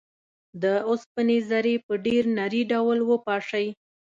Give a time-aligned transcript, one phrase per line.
[0.61, 3.67] د اوسپنې ذرې په ډیر نري ډول وپاشئ.